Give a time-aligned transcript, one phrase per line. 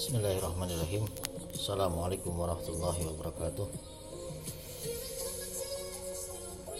[0.00, 1.04] Bismillahirrahmanirrahim.
[1.52, 3.68] Assalamualaikum warahmatullahi wabarakatuh.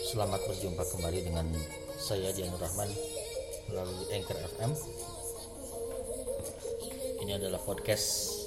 [0.01, 1.53] Selamat berjumpa kembali dengan
[2.01, 2.89] saya Dianur Rahman
[3.69, 4.73] melalui Anchor FM
[7.21, 8.41] Ini adalah podcast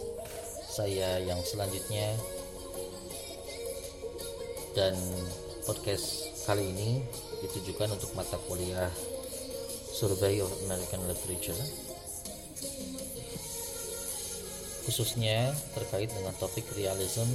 [0.65, 2.17] saya yang selanjutnya.
[4.73, 4.97] Dan
[5.69, 7.05] podcast kali ini
[7.45, 8.89] ditujukan untuk mata kuliah
[9.93, 11.92] Survey of American Literature
[14.93, 17.25] khususnya terkait dengan topik realism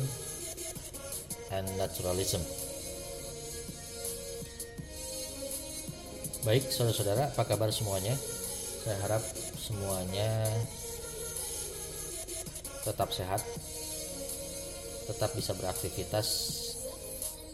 [1.50, 2.38] and naturalism.
[6.46, 8.14] Baik, saudara-saudara, apa kabar semuanya?
[8.86, 9.26] Saya harap
[9.58, 10.46] semuanya
[12.86, 13.42] tetap sehat,
[15.10, 16.26] tetap bisa beraktivitas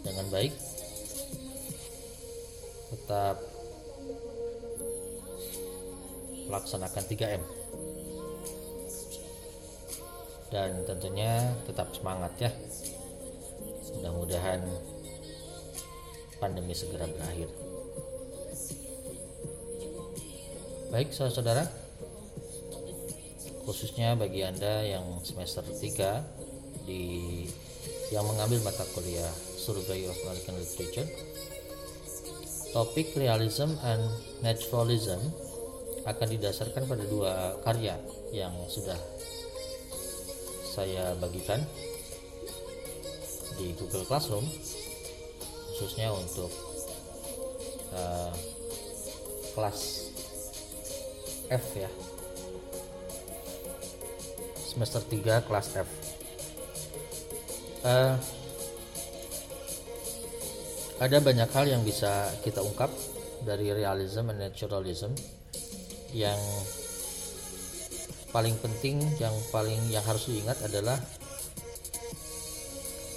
[0.05, 0.53] dengan baik,
[2.93, 3.41] tetap
[6.45, 7.64] melaksanakan 3M
[10.49, 12.51] dan tentunya tetap semangat ya.
[14.01, 14.61] Mudah-mudahan
[16.43, 17.49] pandemi segera berakhir.
[20.93, 21.65] Baik saudara-saudara.
[23.65, 27.45] Khususnya bagi anda yang semester 3 di
[28.13, 31.09] yang mengambil mata kuliah Survey of American Literature
[32.75, 34.03] topik realism and
[34.43, 35.23] naturalism
[36.05, 37.95] akan didasarkan pada dua karya
[38.35, 38.99] yang sudah
[40.75, 41.63] saya bagikan
[43.55, 44.43] di Google Classroom
[45.71, 46.51] khususnya untuk
[47.95, 48.35] uh,
[49.55, 50.11] kelas
[51.55, 51.91] F ya.
[54.75, 55.89] Semester 3 kelas F.
[57.87, 58.19] Uh,
[60.99, 62.91] ada banyak hal yang bisa kita ungkap
[63.47, 65.15] dari realism and naturalism
[66.11, 66.39] yang
[68.35, 70.99] paling penting yang paling yang harus diingat adalah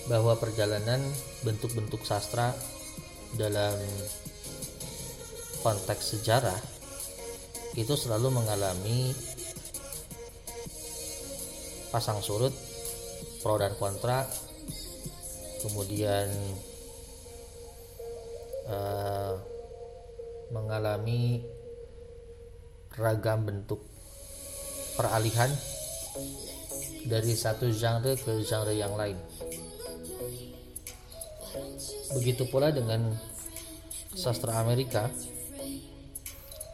[0.05, 1.01] bahwa perjalanan
[1.41, 2.53] bentuk-bentuk sastra
[3.33, 3.73] dalam
[5.66, 6.61] konteks sejarah
[7.73, 9.11] itu selalu mengalami
[11.89, 12.53] pasang surut
[13.41, 14.27] pro dan kontra.
[15.57, 16.29] Kemudian
[18.69, 19.33] uh,
[20.53, 21.41] mengalami
[22.94, 23.86] ragam bentuk
[24.97, 25.53] peralihan
[27.07, 29.15] dari satu genre ke genre yang lain.
[32.17, 33.15] Begitu pula dengan
[34.17, 35.07] sastra Amerika.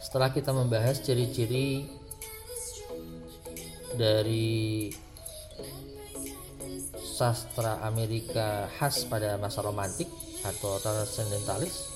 [0.01, 1.85] Setelah kita membahas ciri-ciri
[3.94, 4.90] dari
[7.13, 10.09] sastra Amerika khas pada masa romantik
[10.41, 11.93] atau transcendentalis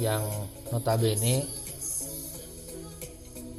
[0.00, 0.24] yang
[0.72, 1.44] notabene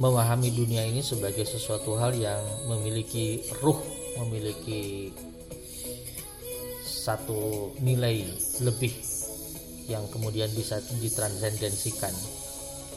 [0.02, 3.78] memahami dunia ini sebagai sesuatu hal yang memiliki ruh,
[4.18, 5.14] memiliki
[6.82, 8.26] satu nilai
[8.66, 8.90] lebih
[9.86, 12.14] yang kemudian bisa ditransendensikan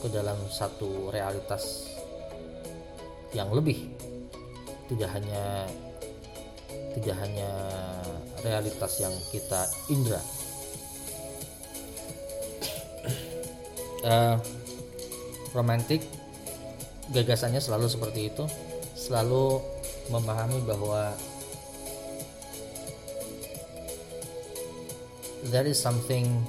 [0.01, 1.93] ke dalam satu realitas
[3.37, 3.85] yang lebih.
[4.89, 5.69] Tidak hanya
[6.97, 7.51] tidak hanya
[8.41, 10.21] realitas yang kita indra
[14.05, 14.37] uh,
[15.51, 16.05] romantik
[17.09, 18.45] gagasannya selalu seperti itu.
[18.95, 19.59] Selalu
[20.13, 21.13] memahami bahwa
[25.49, 26.45] there is something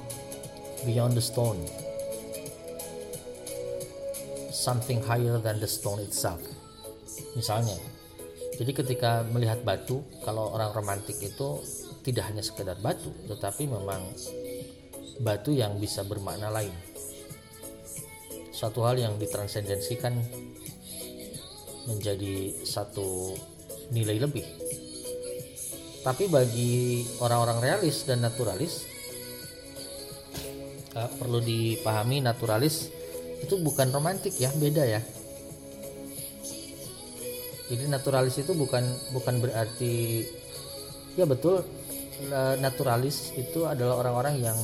[0.85, 1.59] beyond the stone.
[4.53, 6.41] Something higher than the stone itself
[7.37, 7.77] misalnya.
[8.57, 11.61] Jadi ketika melihat batu kalau orang romantik itu
[12.01, 14.01] tidak hanya sekedar batu tetapi memang
[15.21, 16.73] batu yang bisa bermakna lain
[18.57, 20.17] suatu hal yang ditransendensikan
[21.85, 23.37] menjadi satu
[23.93, 24.41] nilai lebih.
[26.01, 28.89] Tapi bagi orang-orang realis dan naturalis
[30.97, 32.89] uh, perlu dipahami naturalis
[33.37, 35.01] itu bukan romantik ya, beda ya.
[37.69, 38.81] Jadi naturalis itu bukan
[39.13, 40.25] bukan berarti
[41.13, 41.61] ya betul
[42.57, 44.57] naturalis itu adalah orang-orang yang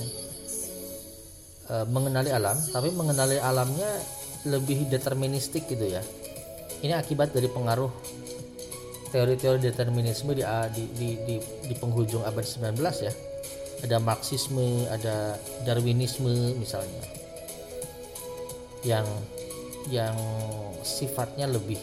[1.70, 3.90] e, mengenali alam tapi mengenali alamnya
[4.48, 6.04] lebih deterministik gitu ya.
[6.84, 7.92] Ini akibat dari pengaruh
[9.16, 10.44] teori-teori determinisme di,
[10.74, 12.76] di, di, di, di penghujung abad 19
[13.08, 13.14] ya.
[13.84, 15.36] Ada marxisme ada
[15.68, 17.04] darwinisme misalnya
[18.84, 19.08] yang
[19.92, 20.16] yang
[20.84, 21.80] sifatnya lebih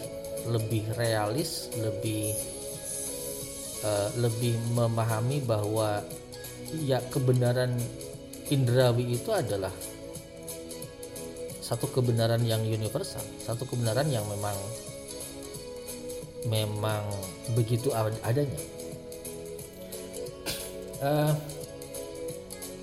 [0.48, 2.32] lebih realis lebih
[3.84, 6.00] uh, lebih memahami bahwa
[6.84, 7.76] ya kebenaran
[8.50, 9.72] indrawi itu adalah
[11.62, 14.58] satu kebenaran yang universal satu kebenaran yang memang
[16.48, 17.04] memang
[17.52, 18.60] begitu adanya.
[21.00, 21.32] Uh,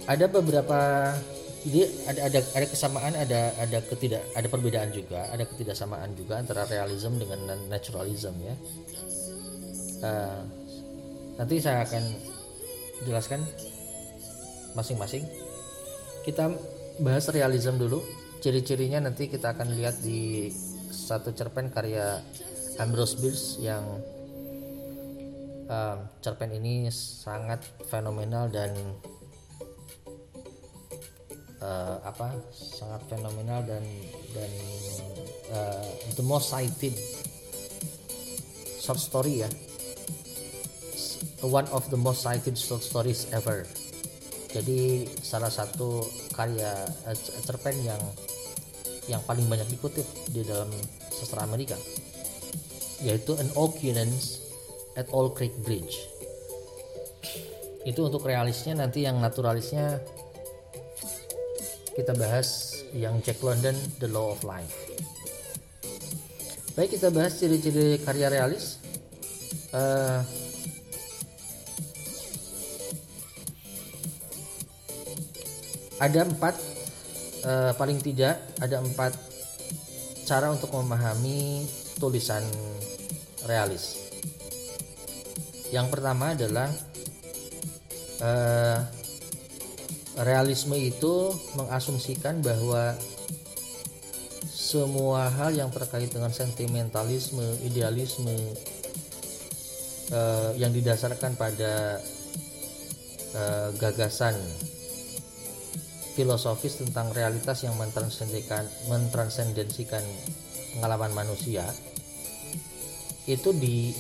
[0.10, 1.14] ada beberapa
[1.68, 6.66] jadi ada ada ada kesamaan ada ada ketidak ada perbedaan juga ada ketidaksamaan juga antara
[6.66, 8.56] realism dengan naturalism ya.
[10.02, 10.42] Uh,
[11.38, 12.04] nanti saya akan
[13.06, 13.42] jelaskan
[14.74, 15.26] masing-masing
[16.28, 16.52] kita
[17.00, 18.04] bahas realism dulu.
[18.44, 20.52] Ciri-cirinya nanti kita akan lihat di
[20.92, 22.20] satu cerpen karya
[22.84, 23.82] Ambrose Bierce yang
[25.72, 28.76] um, cerpen ini sangat fenomenal dan
[31.64, 33.82] uh, apa sangat fenomenal dan
[34.36, 34.52] dan
[35.56, 35.88] uh,
[36.20, 36.94] the most cited
[38.84, 39.50] short story ya.
[41.42, 43.66] One of the most cited short stories ever
[44.52, 46.88] jadi salah satu karya
[47.44, 48.00] cerpen yang
[49.08, 50.68] yang paling banyak dikutip di dalam
[51.12, 51.76] sastra Amerika
[53.04, 54.42] yaitu an occurrence
[54.98, 56.10] at Old Creek Bridge.
[57.86, 60.02] Itu untuk realisnya nanti yang naturalisnya
[61.94, 64.74] kita bahas yang Jack London The Law of Life.
[66.78, 68.78] Baik kita bahas ciri-ciri karya realis.
[69.74, 70.22] Uh,
[75.98, 76.56] ada empat
[77.46, 79.18] uh, paling tidak ada empat
[80.28, 81.66] cara untuk memahami
[81.98, 82.44] tulisan
[83.48, 83.98] realis.
[85.72, 86.70] Yang pertama adalah
[88.22, 88.80] uh,
[90.22, 92.96] realisme itu mengasumsikan bahwa
[94.48, 98.36] semua hal yang terkait dengan sentimentalisme, idealisme
[100.12, 102.04] uh, yang didasarkan pada
[103.32, 104.36] uh, gagasan
[106.18, 110.02] filosofis tentang realitas yang mentransendensikan
[110.74, 111.70] pengalaman manusia
[113.30, 113.94] itu di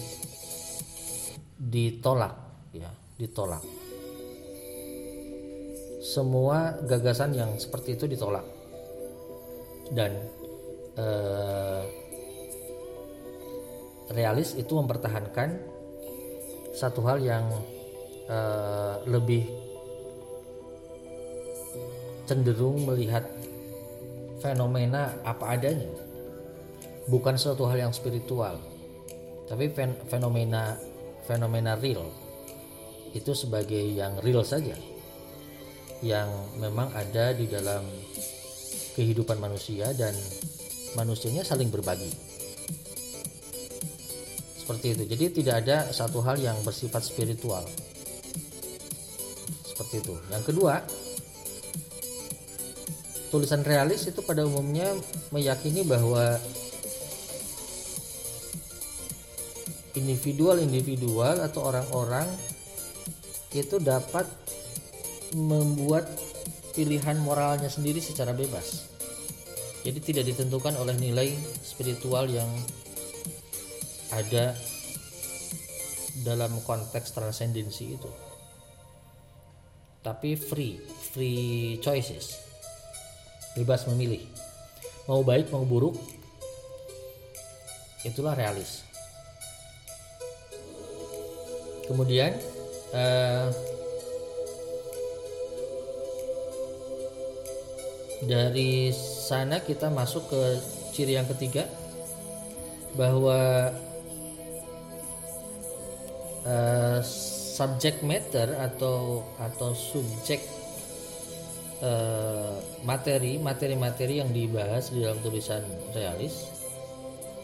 [1.61, 2.33] ditolak
[2.73, 2.89] ya
[3.21, 3.61] ditolak.
[6.01, 8.45] Semua gagasan yang seperti itu ditolak.
[9.93, 10.17] Dan
[10.97, 11.83] eh,
[14.15, 15.49] realis itu mempertahankan
[16.73, 17.45] satu hal yang
[18.25, 19.66] eh, lebih
[22.27, 23.23] cenderung melihat
[24.43, 25.89] fenomena apa adanya.
[27.07, 28.59] Bukan suatu hal yang spiritual
[29.47, 29.71] tapi
[30.11, 30.75] fenomena
[31.23, 32.11] fenomena real.
[33.15, 34.75] Itu sebagai yang real saja
[36.03, 36.29] yang
[36.61, 37.81] memang ada di dalam
[38.93, 40.13] kehidupan manusia dan
[40.93, 42.11] manusianya saling berbagi.
[44.61, 45.03] Seperti itu.
[45.07, 47.63] Jadi tidak ada satu hal yang bersifat spiritual.
[49.63, 50.15] Seperti itu.
[50.27, 50.83] Yang kedua
[53.37, 54.97] tulisan realis itu pada umumnya
[55.29, 56.41] meyakini bahwa
[59.93, 62.25] individual-individual atau orang-orang
[63.53, 64.25] itu dapat
[65.37, 66.09] membuat
[66.73, 68.89] pilihan moralnya sendiri secara bebas.
[69.85, 71.29] Jadi tidak ditentukan oleh nilai
[71.61, 72.49] spiritual yang
[74.17, 74.57] ada
[76.25, 78.09] dalam konteks transendensi itu.
[80.01, 80.81] Tapi free,
[81.13, 82.46] free choices.
[83.57, 84.21] Bebas memilih.
[85.09, 85.97] Mau baik mau buruk.
[88.05, 88.87] Itulah realis.
[91.87, 92.35] kemudian
[92.91, 93.47] uh,
[98.27, 100.41] dari sana kita masuk ke
[100.91, 101.63] ciri yang ketiga
[102.99, 103.71] bahwa
[106.43, 106.99] uh,
[107.55, 110.43] subject matter atau atau subjek
[112.81, 115.61] materi materi-materi yang dibahas di dalam tulisan
[115.93, 116.49] realis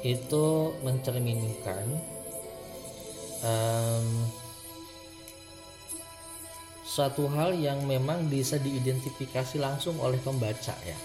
[0.02, 1.86] itu mencerminkan
[3.46, 4.08] um,
[6.84, 10.98] suatu hal yang memang bisa diidentifikasi langsung oleh pembaca ya.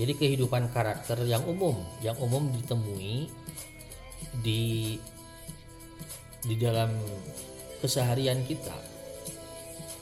[0.00, 3.28] Jadi kehidupan karakter yang umum, yang umum ditemui
[4.40, 4.96] di
[6.40, 6.88] di dalam
[7.84, 8.89] keseharian kita.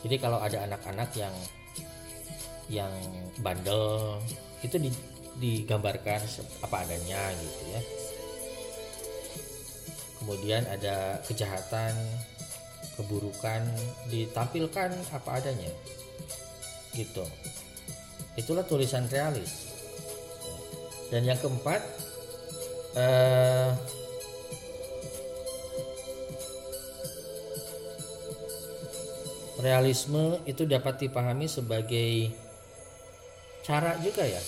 [0.06, 1.34] Jadi kalau ada anak-anak yang
[2.68, 2.92] yang
[3.40, 4.20] bandel
[4.60, 4.76] itu
[5.38, 6.20] digambarkan
[6.62, 7.82] apa adanya gitu ya.
[10.18, 11.94] Kemudian ada kejahatan
[12.98, 13.62] keburukan
[14.10, 15.70] ditampilkan apa adanya.
[16.92, 17.24] Gitu.
[18.34, 19.70] Itulah tulisan realis.
[21.08, 21.80] Dan yang keempat
[22.98, 23.70] eh,
[29.58, 32.30] realisme itu dapat dipahami sebagai
[33.66, 34.42] cara juga ya.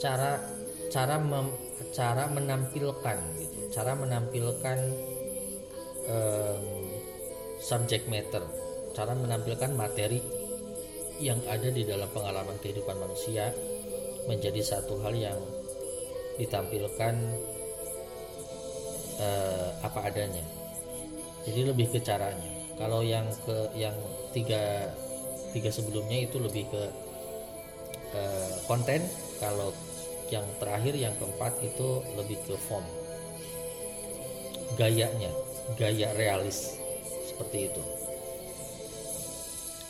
[0.00, 0.40] Cara
[0.88, 1.52] cara mem,
[1.92, 3.58] cara menampilkan gitu.
[3.68, 4.78] Cara menampilkan
[6.08, 6.64] um,
[7.60, 8.40] subject matter.
[8.96, 10.18] Cara menampilkan materi
[11.20, 13.52] yang ada di dalam pengalaman kehidupan manusia
[14.24, 15.38] menjadi satu hal yang
[16.40, 17.14] ditampilkan
[19.20, 20.44] uh, apa adanya.
[21.44, 23.94] Jadi lebih ke caranya kalau yang ke yang
[24.30, 24.94] tiga
[25.50, 26.82] tiga sebelumnya itu lebih ke
[28.14, 29.02] uh, konten.
[29.42, 29.74] Kalau
[30.30, 32.86] yang terakhir yang keempat itu lebih ke form.
[34.78, 35.30] Gayanya
[35.74, 36.78] gaya realis
[37.26, 37.82] seperti itu.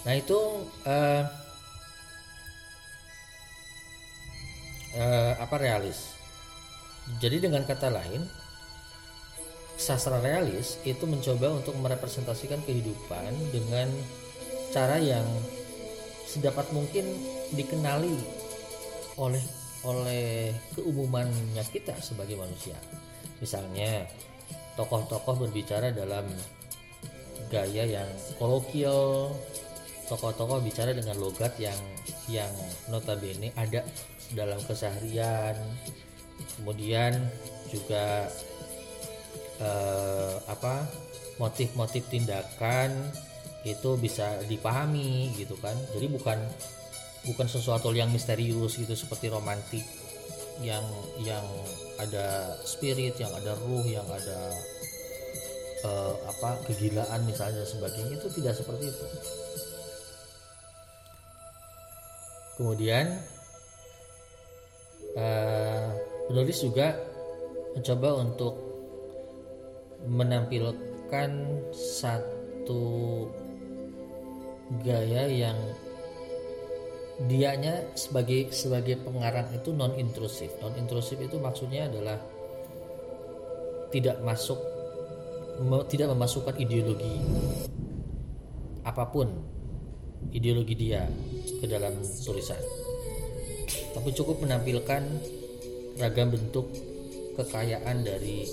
[0.09, 0.39] Nah itu
[0.89, 1.25] uh,
[4.97, 6.17] uh, apa realis?
[7.21, 8.25] Jadi dengan kata lain
[9.79, 13.87] sastra realis itu mencoba untuk merepresentasikan kehidupan dengan
[14.75, 15.25] cara yang
[16.27, 17.07] sedapat mungkin
[17.55, 18.19] dikenali
[19.17, 19.41] oleh
[19.87, 22.75] oleh keumumannya kita sebagai manusia.
[23.39, 24.05] Misalnya,
[24.75, 26.27] tokoh-tokoh berbicara dalam
[27.49, 29.31] gaya yang kolokial,
[30.11, 31.79] tokoh-tokoh bicara dengan logat yang
[32.27, 32.51] yang
[32.91, 33.87] notabene ada
[34.35, 35.55] dalam keseharian.
[36.59, 37.15] Kemudian
[37.71, 38.27] juga
[39.59, 40.87] eh, apa
[41.39, 42.95] motif-motif tindakan
[43.63, 45.75] itu bisa dipahami gitu kan.
[45.95, 46.39] Jadi bukan
[47.27, 49.85] bukan sesuatu yang misterius gitu seperti romantik
[50.63, 50.83] yang
[51.23, 51.45] yang
[51.99, 54.39] ada spirit yang ada ruh yang ada
[55.87, 59.07] uh, apa kegilaan misalnya sebagainya itu tidak seperti itu
[62.59, 63.23] kemudian
[65.15, 65.95] uh,
[66.27, 66.99] penulis juga
[67.79, 68.68] mencoba untuk
[70.07, 71.31] menampilkan
[71.75, 73.27] satu
[74.85, 75.59] gaya yang
[77.27, 82.15] dianya sebagai sebagai pengarang itu non intrusif non intrusif itu maksudnya adalah
[83.91, 84.61] tidak masuk
[85.91, 87.19] tidak memasukkan ideologi
[88.87, 89.27] apa pun
[90.33, 91.07] ideologi dia
[91.61, 92.59] ke dalam tulisan.
[93.95, 95.03] Tapi cukup menampilkan
[95.99, 96.71] ragam bentuk
[97.39, 98.47] kekayaan dari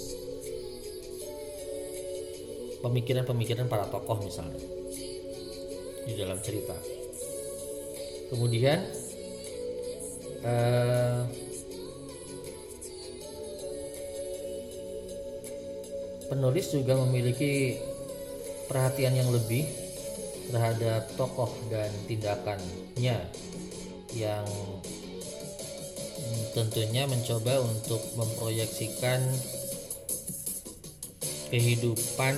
[2.86, 4.62] pemikiran-pemikiran para tokoh misalnya
[6.06, 6.78] di dalam cerita.
[8.30, 8.86] Kemudian
[10.46, 11.26] uh,
[16.30, 17.82] penulis juga memiliki
[18.70, 19.66] perhatian yang lebih
[20.54, 23.18] terhadap tokoh dan tindakannya
[24.14, 24.46] yang
[26.54, 29.20] tentunya mencoba untuk memproyeksikan
[31.50, 32.36] kehidupan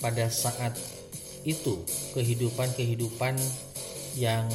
[0.00, 0.76] pada saat
[1.46, 1.78] itu
[2.12, 3.38] kehidupan-kehidupan
[4.18, 4.50] yang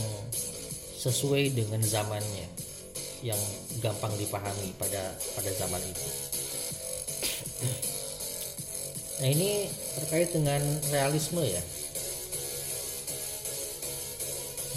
[1.00, 2.46] sesuai dengan zamannya
[3.22, 3.40] yang
[3.80, 6.08] gampang dipahami pada pada zaman itu.
[9.22, 9.70] Nah ini
[10.02, 11.62] terkait dengan realisme ya.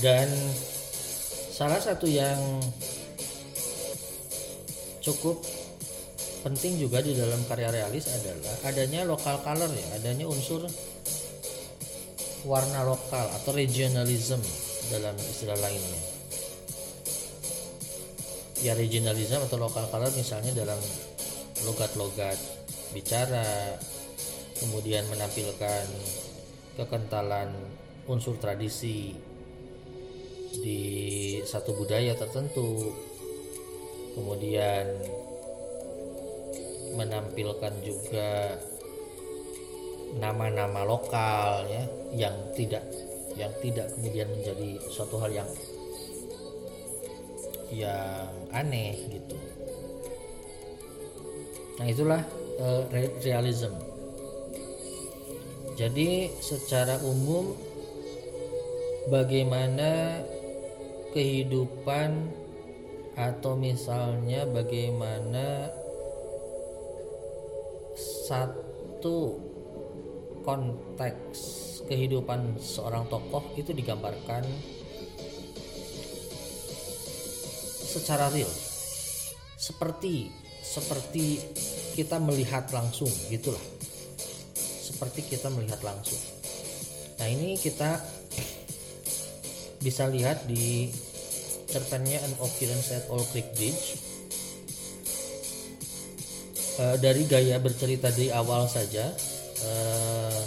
[0.04, 0.28] Dan
[1.48, 2.36] salah satu yang
[5.00, 5.40] cukup
[6.44, 10.68] penting juga di dalam karya realis adalah adanya lokal color ya, adanya unsur
[12.44, 14.36] warna lokal atau regionalism
[14.92, 16.02] dalam istilah lainnya.
[18.60, 20.76] Ya regionalism atau lokal color misalnya dalam
[21.64, 22.36] logat-logat
[22.92, 23.80] bicara
[24.60, 25.88] kemudian menampilkan
[26.76, 27.48] kekentalan
[28.04, 29.16] unsur tradisi
[30.54, 30.80] di
[31.42, 32.94] satu budaya tertentu
[34.14, 34.86] kemudian
[36.94, 38.58] menampilkan juga
[40.14, 41.84] nama-nama lokal ya
[42.14, 42.86] yang tidak
[43.34, 45.50] yang tidak kemudian menjadi suatu hal yang
[47.74, 49.34] yang aneh gitu.
[51.82, 52.22] Nah itulah
[52.62, 52.86] uh,
[53.26, 53.74] realism.
[55.74, 57.58] Jadi secara umum
[59.10, 60.22] bagaimana
[61.10, 62.30] kehidupan
[63.18, 65.74] atau misalnya bagaimana
[68.24, 69.36] satu
[70.44, 71.38] konteks
[71.84, 74.44] kehidupan seorang tokoh itu digambarkan
[77.84, 78.48] secara real.
[79.60, 80.32] Seperti
[80.64, 81.36] seperti
[81.92, 83.60] kita melihat langsung gitulah.
[84.56, 86.20] Seperti kita melihat langsung.
[87.20, 88.00] Nah ini kita
[89.84, 90.88] bisa lihat di
[91.68, 94.13] cerpennya An Occurrence at All Creek Bridge
[96.78, 99.10] uh, dari gaya bercerita di awal saja
[99.64, 100.42] uh,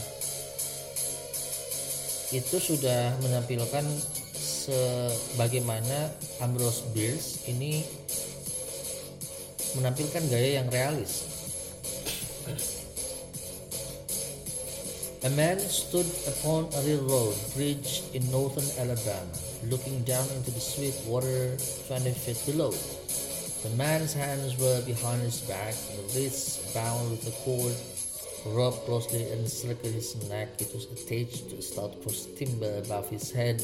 [2.35, 3.87] itu sudah menampilkan
[4.35, 6.11] sebagaimana
[6.43, 7.79] Ambrose Bierce ini
[9.79, 11.23] menampilkan gaya yang realis.
[15.25, 19.35] A man stood upon a railroad bridge in northern Alabama,
[19.67, 21.57] looking down into the sweet water
[21.89, 22.71] 20 feet below.
[23.67, 27.75] The man's hands were behind his back, the wrists bound with a cord
[28.55, 30.55] rubbed closely encircled his neck.
[30.63, 33.59] It was attached to a stout cross timber above his head,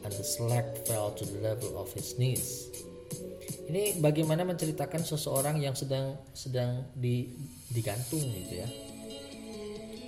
[0.00, 2.72] and the slack fell to the level of his knees.
[3.68, 7.36] Ini bagaimana menceritakan seseorang yang sedang sedang di
[7.68, 8.68] digantung gitu ya.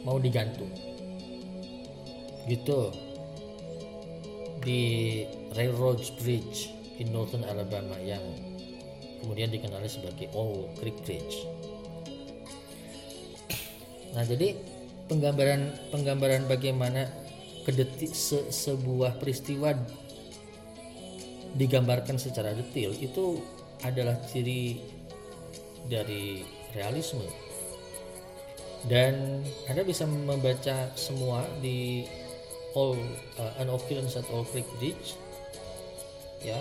[0.00, 0.72] Mau digantung.
[2.48, 2.80] Gitu.
[4.64, 4.80] Di
[5.52, 8.24] Railroad Bridge in Northern Alabama yang
[9.22, 11.46] kemudian dikenali sebagai Owl Creek Bridge.
[14.16, 14.56] Nah, jadi
[15.06, 17.06] penggambaran penggambaran bagaimana
[17.68, 19.74] kedetik se, sebuah peristiwa
[21.56, 23.40] digambarkan secara detail itu
[23.84, 24.80] adalah ciri
[25.88, 27.24] dari realisme.
[28.86, 32.06] Dan Anda bisa membaca semua di
[32.76, 32.94] All
[33.40, 35.16] uh, An Occurrence at All Creek Bridge.
[36.44, 36.60] Ya.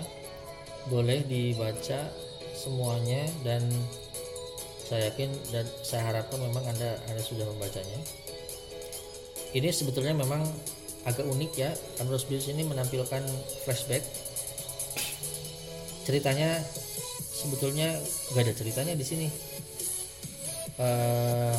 [0.89, 2.09] Boleh dibaca
[2.55, 3.62] semuanya dan
[4.85, 8.00] saya yakin dan saya harapkan memang anda anda sudah membacanya.
[9.51, 10.45] Ini sebetulnya memang
[11.05, 11.69] agak unik ya
[12.01, 13.24] Ambrose Bierce ini menampilkan
[13.67, 14.01] flashback.
[16.05, 16.62] Ceritanya
[17.33, 17.97] sebetulnya
[18.33, 19.27] gak ada ceritanya di sini.
[20.75, 21.55] Uh,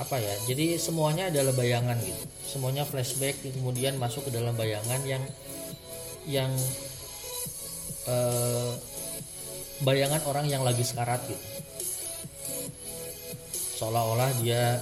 [0.00, 2.24] apa ya jadi semuanya adalah bayangan gitu.
[2.48, 5.20] Semuanya flashback kemudian masuk ke dalam bayangan yang
[6.24, 6.50] yang
[8.08, 8.72] uh,
[9.84, 11.44] bayangan orang yang lagi sekarat gitu.
[13.80, 14.76] Seolah-olah dia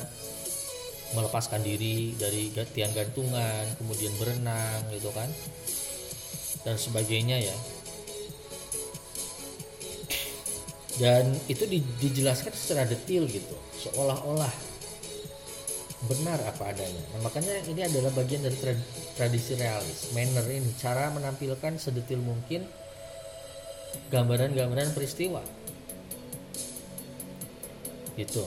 [1.14, 5.30] melepaskan diri dari tiang gantungan kemudian berenang gitu kan.
[6.66, 7.56] Dan sebagainya ya.
[10.98, 11.62] Dan itu
[12.02, 13.54] dijelaskan secara detail gitu.
[13.86, 14.50] Seolah-olah
[16.10, 17.02] benar apa adanya.
[17.14, 18.58] Nah, makanya ini adalah bagian dari
[19.14, 20.10] tradisi realis.
[20.10, 22.66] Manner ini cara menampilkan sedetail mungkin
[24.08, 25.44] gambaran-gambaran peristiwa.
[28.16, 28.44] Gitu.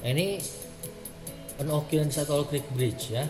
[0.00, 0.40] Ini
[1.60, 3.28] an occurrence at Creek Bridge ya.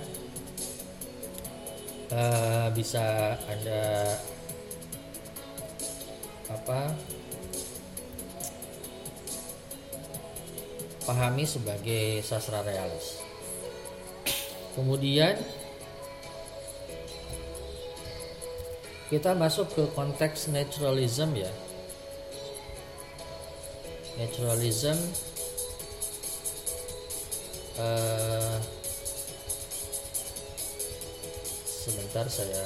[2.10, 4.18] Uh, bisa anda
[6.50, 6.90] apa
[11.06, 13.19] pahami sebagai sastra realis
[14.80, 15.36] kemudian
[19.12, 21.52] kita masuk ke konteks naturalism ya.
[24.16, 24.96] Naturalism
[27.76, 28.56] uh,
[31.68, 32.64] sebentar saya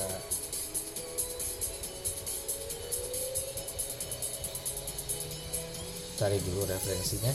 [6.15, 7.35] cari dulu referensinya.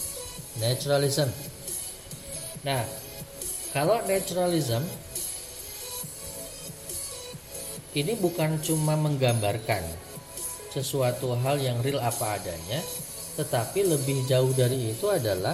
[0.64, 1.28] Naturalism.
[2.64, 3.05] Nah
[3.76, 4.80] kalau naturalism
[7.92, 9.84] ini bukan cuma menggambarkan
[10.72, 12.80] sesuatu hal yang real apa adanya,
[13.36, 15.52] tetapi lebih jauh dari itu adalah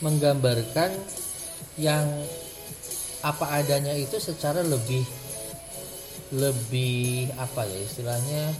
[0.00, 0.88] menggambarkan
[1.76, 2.08] yang
[3.20, 5.04] apa adanya itu secara lebih
[6.32, 8.56] lebih apa ya istilahnya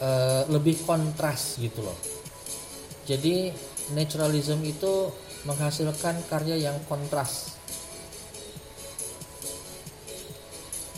[0.00, 2.00] uh, lebih kontras gitu loh.
[3.04, 3.52] Jadi
[3.92, 7.58] naturalism itu menghasilkan karya yang kontras.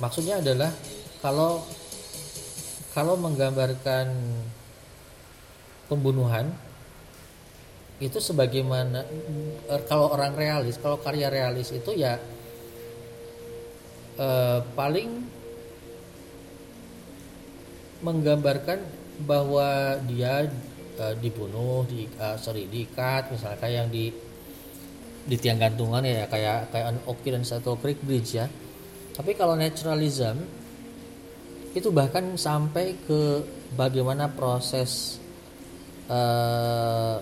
[0.03, 0.73] Maksudnya adalah
[1.25, 1.65] kalau
[2.93, 4.13] kalau menggambarkan
[5.89, 6.53] pembunuhan
[8.03, 9.07] itu sebagaimana
[9.71, 12.21] er, kalau orang realis, kalau karya realis itu ya
[14.19, 15.25] eh, paling
[18.05, 18.85] menggambarkan
[19.25, 20.45] bahwa dia
[21.01, 24.13] uh, dibunuh di uh, sorry diikat misalnya kayak yang di
[25.25, 28.47] di tiang gantungan ya kayak kayak an occurrence atau creek bridge ya.
[29.15, 30.43] Tapi kalau naturalism
[31.75, 33.43] itu bahkan sampai ke
[33.75, 35.19] bagaimana proses
[36.07, 37.19] uh,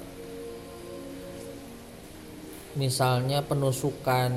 [2.76, 4.32] misalnya penusukan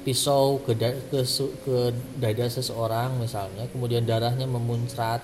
[0.00, 1.20] pisau ke, da ke,
[1.60, 1.76] ke
[2.16, 5.20] dada seseorang misalnya kemudian darahnya memuncrat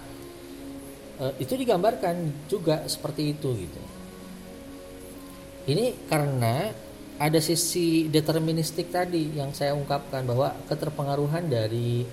[1.18, 3.80] uh, itu digambarkan juga seperti itu gitu
[5.66, 6.70] ini karena
[7.16, 12.06] ada sisi deterministik tadi yang saya ungkapkan bahwa keterpengaruhan dari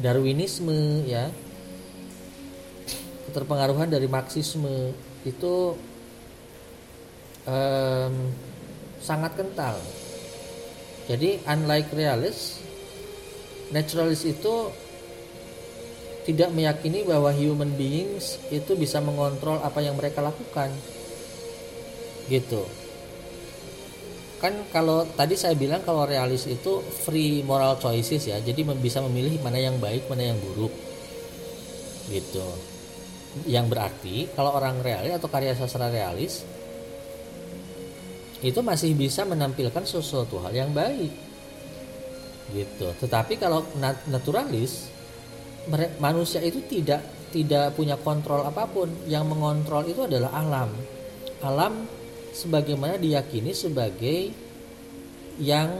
[0.00, 1.28] Darwinisme ya
[3.28, 4.94] keterpengaruhan dari marxisme
[5.26, 5.76] itu
[7.46, 8.14] um,
[9.00, 9.76] sangat kental.
[11.10, 12.62] Jadi unlike realis
[13.74, 14.70] naturalis itu
[16.28, 20.68] tidak meyakini bahwa human beings itu bisa mengontrol apa yang mereka lakukan
[22.30, 22.62] gitu.
[24.40, 28.40] Kan kalau tadi saya bilang kalau realis itu free moral choices ya.
[28.40, 30.72] Jadi bisa memilih mana yang baik mana yang buruk.
[32.08, 32.46] Gitu.
[33.44, 36.40] Yang berarti kalau orang realis atau karya sastra realis
[38.40, 41.12] itu masih bisa menampilkan sesuatu hal yang baik.
[42.56, 42.88] Gitu.
[42.96, 43.60] Tetapi kalau
[44.08, 44.88] naturalis
[46.00, 48.88] manusia itu tidak tidak punya kontrol apa pun.
[49.04, 50.72] Yang mengontrol itu adalah alam.
[51.44, 51.99] Alam
[52.34, 54.30] sebagaimana diyakini sebagai
[55.40, 55.72] yang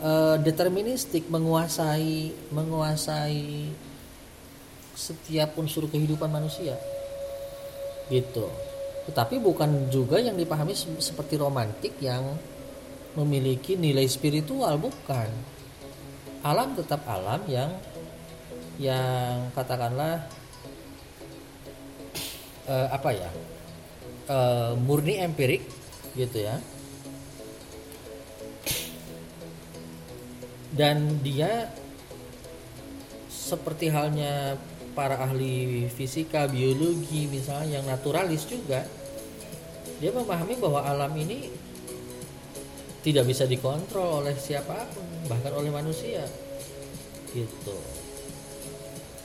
[0.00, 3.72] uh, deterministik menguasai menguasai
[4.98, 6.74] setiap unsur kehidupan manusia.
[8.10, 8.46] Gitu.
[9.08, 12.36] Tetapi bukan juga yang dipahami seperti romantik yang
[13.16, 15.30] memiliki nilai spiritual bukan.
[16.44, 17.70] Alam tetap alam yang
[18.78, 20.22] yang katakanlah
[22.70, 23.30] uh, apa ya
[24.28, 25.64] uh, murni empirik
[26.14, 26.56] gitu ya.
[30.78, 31.72] Dan dia
[33.26, 34.60] seperti halnya
[34.92, 38.84] para ahli fisika biologi misalnya yang naturalis juga
[39.98, 41.50] dia memahami bahwa alam ini
[43.02, 46.22] tidak bisa dikontrol oleh siapa pun bahkan oleh manusia
[47.34, 47.74] gitu.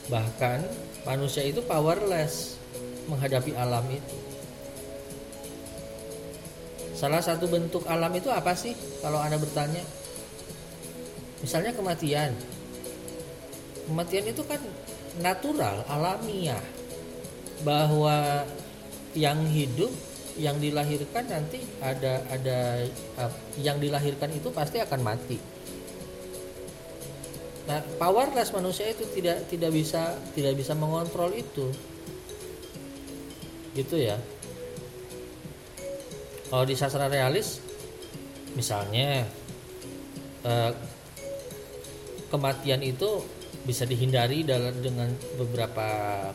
[0.10, 0.60] Bahkan
[1.06, 2.58] manusia itu powerless
[3.12, 4.33] menghadapi alam itu
[6.94, 8.78] Salah satu bentuk alam itu apa sih?
[9.02, 9.82] Kalau Anda bertanya.
[11.42, 12.32] Misalnya kematian.
[13.90, 14.62] Kematian itu kan
[15.20, 16.62] natural, alamiah.
[17.66, 18.46] Bahwa
[19.18, 19.90] yang hidup,
[20.38, 22.86] yang dilahirkan nanti ada ada
[23.58, 25.38] yang dilahirkan itu pasti akan mati.
[27.64, 31.74] Nah, powerless manusia itu tidak tidak bisa tidak bisa mengontrol itu.
[33.74, 34.22] Gitu ya
[36.54, 37.58] kalau di sastra realis
[38.54, 39.26] misalnya
[40.46, 40.72] eh,
[42.30, 43.26] kematian itu
[43.66, 45.88] bisa dihindari dalam dengan beberapa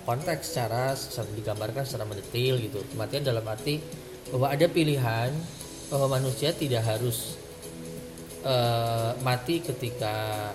[0.02, 2.82] konteks secara, secara digambarkan secara mendetail gitu.
[2.90, 3.78] Kematian dalam arti
[4.34, 5.30] bahwa ada pilihan
[5.86, 7.36] bahwa manusia tidak harus
[8.48, 10.50] uh, mati ketika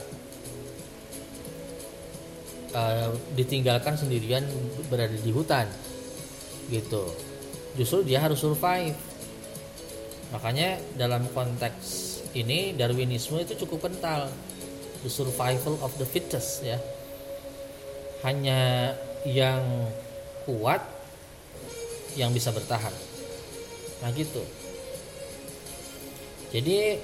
[2.74, 4.42] uh, ditinggalkan sendirian
[4.90, 5.70] berada di hutan
[6.74, 7.06] gitu.
[7.78, 9.13] Justru dia harus survive
[10.34, 14.34] Makanya dalam konteks ini Darwinisme itu cukup kental
[15.06, 16.82] the survival of the fittest ya.
[18.26, 18.92] Hanya
[19.30, 19.62] yang
[20.50, 20.82] kuat
[22.18, 22.92] yang bisa bertahan.
[24.02, 24.42] Nah gitu.
[26.50, 26.98] Jadi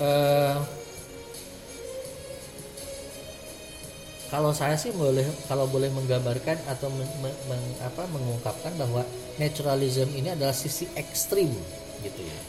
[0.00, 0.56] eh,
[4.32, 9.04] kalau saya sih boleh kalau boleh menggambarkan atau men, men, apa, mengungkapkan bahwa
[9.36, 11.52] naturalism ini adalah sisi ekstrim
[12.00, 12.40] gitu ya.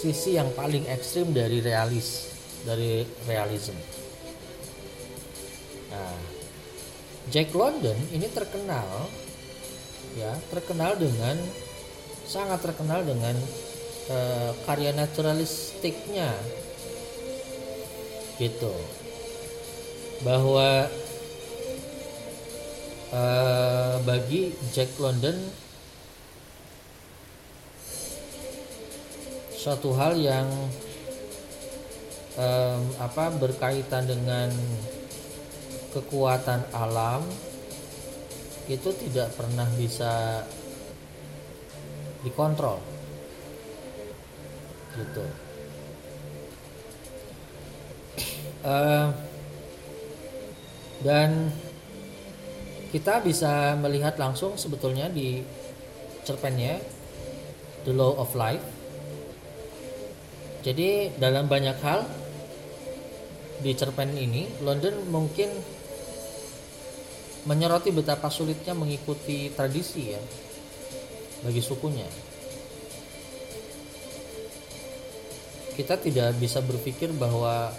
[0.00, 2.32] Sisi yang paling ekstrim dari realis
[2.64, 3.76] dari realism.
[5.92, 6.16] Nah
[7.28, 9.12] Jack London ini terkenal
[10.16, 11.36] ya terkenal dengan
[12.24, 13.36] sangat terkenal dengan
[14.08, 16.32] uh, karya naturalistiknya.
[18.40, 19.04] Gitu
[20.24, 20.88] bahwa
[23.12, 25.36] uh, bagi Jack London
[29.56, 30.46] suatu hal yang
[32.38, 34.48] um, apa berkaitan dengan
[35.90, 37.26] kekuatan alam
[38.70, 40.42] itu tidak pernah bisa
[42.22, 42.78] dikontrol.
[44.96, 45.24] Gitu.
[48.66, 49.14] Uh,
[51.06, 51.54] dan
[52.90, 55.38] kita bisa melihat langsung sebetulnya di
[56.26, 56.82] cerpennya
[57.86, 58.66] The Law of Life.
[60.66, 62.02] Jadi dalam banyak hal
[63.62, 65.46] di cerpen ini London mungkin
[67.46, 70.18] menyoroti betapa sulitnya mengikuti tradisi ya
[71.46, 72.10] bagi sukunya.
[75.78, 77.70] Kita tidak bisa berpikir bahwa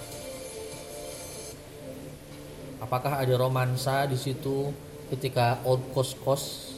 [2.78, 4.70] apakah ada romansa di situ
[5.10, 6.78] ketika old cost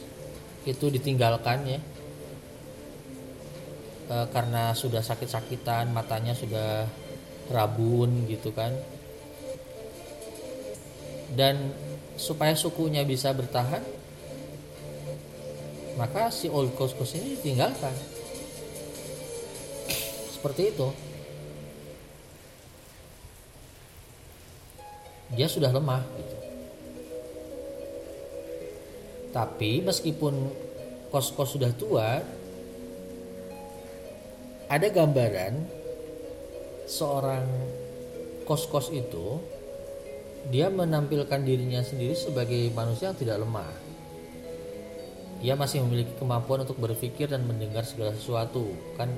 [0.64, 1.80] itu ditinggalkan ya?
[4.08, 6.88] E, karena sudah sakit-sakitan matanya sudah
[7.52, 8.72] rabun gitu kan?
[11.30, 11.72] Dan
[12.18, 13.82] supaya sukunya bisa bertahan
[16.00, 17.92] maka si old coast ini ditinggalkan.
[20.32, 21.09] Seperti itu
[25.34, 26.36] dia sudah lemah gitu.
[29.30, 30.34] Tapi meskipun
[31.14, 32.18] kos-kos sudah tua,
[34.66, 35.54] ada gambaran
[36.90, 37.46] seorang
[38.46, 39.38] kos-kos itu
[40.50, 43.70] dia menampilkan dirinya sendiri sebagai manusia yang tidak lemah.
[45.40, 48.74] Ia masih memiliki kemampuan untuk berpikir dan mendengar segala sesuatu.
[48.98, 49.14] Kan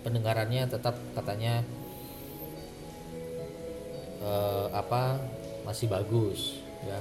[0.00, 1.60] pendengarannya tetap katanya
[4.22, 5.20] eh, apa
[5.62, 6.98] masih bagus ya.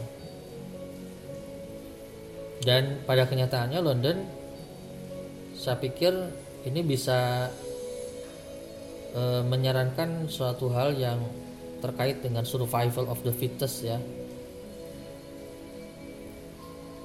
[2.62, 4.18] Dan pada kenyataannya London
[5.58, 6.14] saya pikir
[6.66, 7.50] ini bisa
[9.14, 11.18] e, menyarankan suatu hal yang
[11.82, 13.98] terkait dengan survival of the fittest ya.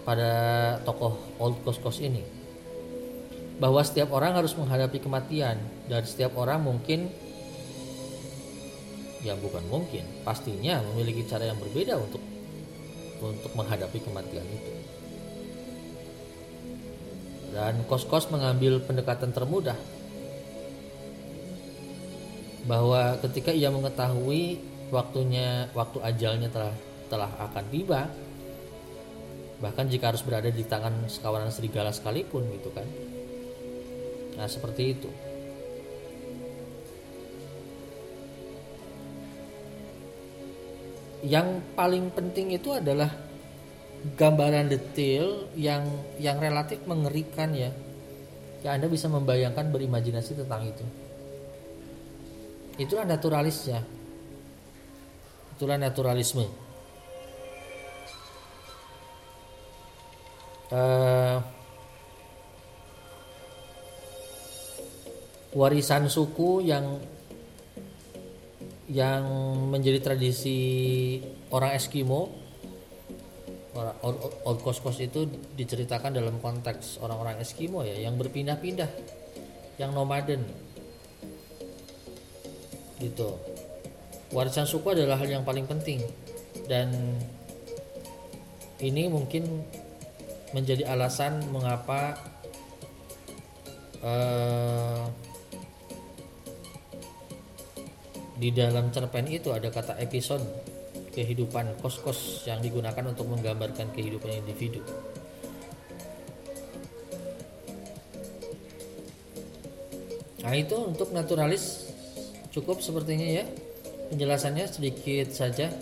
[0.04, 0.32] Pada
[0.84, 2.20] tokoh Old Coast ini.
[3.56, 5.56] Bahwa setiap orang harus menghadapi kematian
[5.88, 7.08] dan setiap orang mungkin
[9.26, 12.22] yang bukan mungkin pastinya memiliki cara yang berbeda untuk
[13.18, 14.72] untuk menghadapi kematian itu.
[17.50, 19.74] Dan kos-kos mengambil pendekatan termudah.
[22.66, 24.58] Bahwa ketika ia mengetahui
[24.94, 26.74] waktunya waktu ajalnya telah
[27.06, 28.10] telah akan tiba
[29.56, 32.84] bahkan jika harus berada di tangan sekawanan serigala sekalipun gitu kan.
[34.36, 35.08] Nah seperti itu
[41.26, 43.10] yang paling penting itu adalah
[44.14, 45.82] gambaran detail yang
[46.22, 47.74] yang relatif mengerikan ya.
[48.62, 50.86] Ya Anda bisa membayangkan berimajinasi tentang itu.
[52.78, 53.82] Itulah naturalisnya.
[55.58, 56.46] Itulah naturalisme.
[60.66, 61.38] Uh,
[65.54, 66.98] warisan suku yang
[68.87, 69.27] yang
[69.70, 71.18] menjadi tradisi
[71.51, 72.46] orang Eskimo
[73.77, 73.96] orang
[74.46, 78.88] old coast coast itu diceritakan dalam konteks orang-orang Eskimo ya yang berpindah-pindah
[79.77, 80.40] yang nomaden.
[82.96, 83.29] Gitu.
[84.33, 86.01] Warisan suku adalah hal yang paling penting.
[86.64, 87.20] Dan
[88.81, 89.44] ini mungkin
[90.57, 92.16] menjadi alasan mengapa
[94.01, 95.05] uh,
[98.37, 100.44] di dalam cerpen itu ada kata episode
[101.16, 104.85] kehidupan kos-kos yang digunakan untuk menggambarkan kehidupan individu.
[110.44, 111.90] Nah itu untuk naturalis
[112.53, 113.44] cukup sepertinya ya.
[114.12, 115.72] Penjelasannya sedikit saja.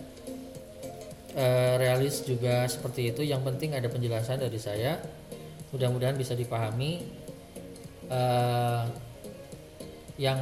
[1.34, 3.26] E, realis juga seperti itu.
[3.26, 5.02] Yang penting ada penjelasan dari saya.
[5.74, 7.02] Mudah-mudahan bisa dipahami.
[8.08, 8.20] E,
[10.16, 10.38] yang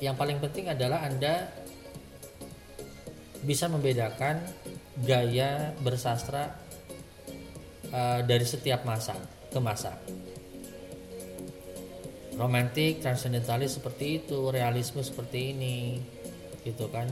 [0.00, 1.48] yang paling penting adalah Anda
[3.44, 4.40] bisa membedakan
[5.00, 6.56] gaya bersastra
[7.92, 9.16] uh, dari setiap masa
[9.48, 9.96] ke masa.
[12.40, 16.00] Romantik, transcendentalis seperti itu, realisme seperti ini,
[16.64, 17.04] gitu kan.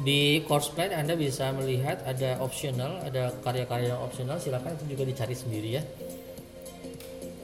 [0.00, 5.36] Di course plan Anda bisa melihat ada optional, ada karya-karya optional, silakan itu juga dicari
[5.36, 5.84] sendiri ya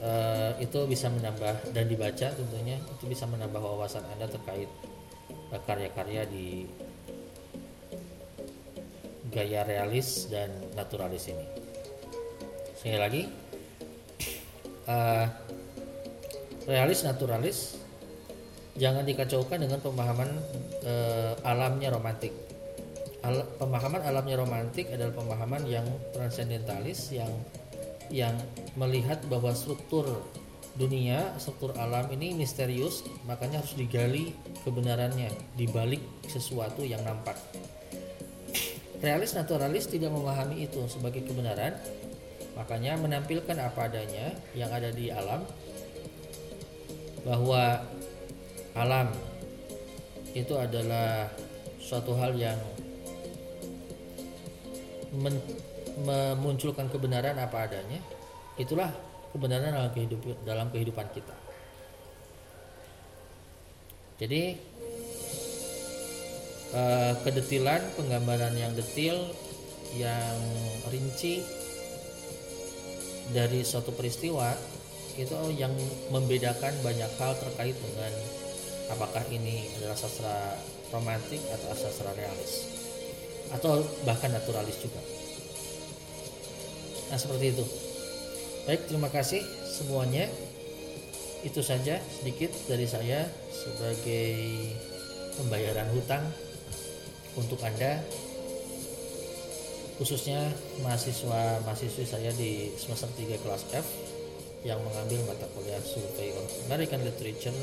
[0.01, 4.69] uh, itu bisa menambah dan dibaca tentunya itu bisa menambah wawasan anda terkait
[5.47, 6.47] karya karya-karya di
[9.31, 11.45] gaya realis dan naturalis ini.
[12.73, 13.21] Sekali lagi,
[14.87, 15.25] uh,
[16.65, 17.77] realis naturalis
[18.77, 20.29] jangan dikacaukan dengan pemahaman
[20.85, 22.33] uh, alamnya romantik.
[23.25, 27.29] Al pemahaman alamnya romantik adalah pemahaman yang transcendentalis yang
[28.13, 28.35] yang
[28.79, 30.23] melihat bahwa struktur
[30.77, 37.35] dunia, struktur alam ini misterius, makanya harus digali kebenarannya di balik sesuatu yang nampak.
[39.01, 41.73] Realis naturalis tidak memahami itu sebagai kebenaran,
[42.57, 45.45] makanya menampilkan apa adanya yang ada di alam
[47.25, 47.81] bahwa
[48.77, 49.09] alam
[50.37, 51.29] itu adalah
[51.81, 52.57] suatu hal yang
[56.03, 57.99] memunculkan kebenaran apa adanya
[58.57, 58.89] itulah
[59.33, 61.35] kebenaran dalam kehidupan dalam kehidupan kita
[64.17, 64.57] jadi
[66.73, 69.17] eh, kedetilan penggambaran yang detil
[69.95, 70.37] yang
[70.89, 71.45] rinci
[73.31, 74.55] dari suatu peristiwa
[75.17, 75.73] itu yang
[76.13, 78.13] membedakan banyak hal terkait dengan
[78.93, 80.55] apakah ini adalah sastra
[80.93, 82.69] romantik atau sastra realis
[83.51, 84.99] atau bahkan naturalis juga.
[87.07, 87.65] Nah seperti itu
[88.67, 90.27] baik terima kasih semuanya
[91.45, 94.35] itu saja sedikit dari saya sebagai
[95.37, 96.25] pembayaran hutang
[97.37, 98.01] untuk anda
[99.97, 100.53] khususnya
[100.85, 103.87] mahasiswa mahasiswi saya di semester 3 kelas F
[104.65, 106.33] yang mengambil mata kuliah survei
[106.69, 107.55] American Literature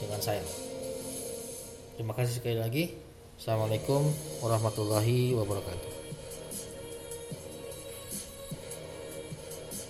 [0.00, 0.44] dengan saya.
[1.96, 2.84] Terima kasih sekali lagi.
[3.36, 4.04] Assalamualaikum
[4.44, 6.05] warahmatullahi wabarakatuh.